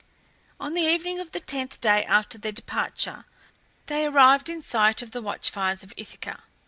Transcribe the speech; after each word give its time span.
On 0.59 0.73
the 0.73 0.81
evening 0.81 1.19
of 1.19 1.31
the 1.31 1.39
tenth 1.39 1.79
day 1.79 2.03
after 2.05 2.39
their 2.39 2.51
departure 2.51 3.25
they 3.85 4.03
arrived 4.07 4.49
in 4.49 4.63
sight 4.63 5.03
of 5.03 5.11
the 5.11 5.21
watch 5.21 5.51
fires 5.51 5.83
of 5.83 5.93
Ithaca. 5.95 6.41